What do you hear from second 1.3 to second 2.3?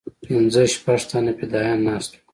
فدايان ناست وو.